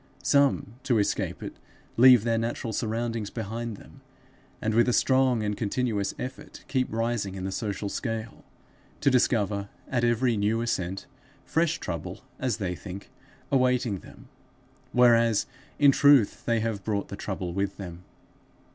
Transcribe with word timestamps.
Some, 0.23 0.77
to 0.81 0.97
escape 0.97 1.43
it, 1.43 1.57
leave 1.95 2.23
their 2.23 2.39
natural 2.39 2.73
surroundings 2.73 3.29
behind 3.29 3.77
them, 3.77 4.01
and 4.59 4.73
with 4.73 4.91
strong 4.95 5.43
and 5.43 5.55
continuous 5.55 6.15
effort 6.17 6.65
keep 6.67 6.91
rising 6.91 7.35
in 7.35 7.43
the 7.43 7.51
social 7.51 7.87
scale, 7.87 8.43
to 8.99 9.11
discover 9.11 9.69
at 9.89 10.03
every 10.03 10.37
new 10.37 10.59
ascent 10.61 11.05
fresh 11.45 11.77
trouble, 11.77 12.23
as 12.39 12.57
they 12.57 12.73
think, 12.75 13.11
awaiting 13.51 13.99
them, 13.99 14.27
whereas 14.91 15.45
in 15.77 15.91
truth 15.91 16.45
they 16.45 16.61
have 16.61 16.83
brought 16.83 17.09
the 17.09 17.15
trouble 17.15 17.53
with 17.53 17.77
them. 17.77 18.03